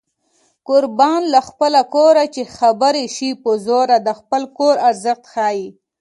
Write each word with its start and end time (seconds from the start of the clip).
قربان 0.67 1.21
له 1.33 1.39
خپله 1.47 1.81
کوره 1.93 2.23
چې 2.35 2.41
خبرې 2.57 3.05
شي 3.15 3.29
په 3.43 3.51
زوره 3.65 3.97
د 4.07 4.09
خپل 4.19 4.41
کور 4.57 4.75
ارزښت 4.89 5.23
ښيي 5.33 5.65